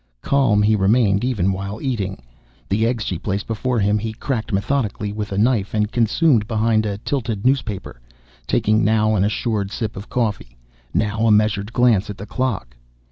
Calm 0.23 0.63
he 0.63 0.75
remained 0.75 1.23
even 1.23 1.51
while 1.51 1.79
eating. 1.79 2.23
The 2.69 2.87
eggs 2.87 3.03
she 3.03 3.19
placed 3.19 3.45
before 3.45 3.77
him 3.77 3.99
he 3.99 4.13
cracked 4.13 4.51
methodically 4.51 5.13
with 5.13 5.31
a 5.31 5.37
knife 5.37 5.75
and 5.75 5.91
consumed 5.91 6.47
behind 6.47 6.87
a 6.87 6.97
tilted 6.97 7.45
newspaper, 7.45 8.01
taking 8.47 8.83
now 8.83 9.13
an 9.13 9.23
assured 9.23 9.69
sip 9.69 9.95
of 9.95 10.09
coffee, 10.09 10.57
now 10.91 11.27
a 11.27 11.31
measured 11.31 11.71
glance 11.71 12.09
at 12.09 12.17
the 12.17 12.25
clock. 12.25 12.75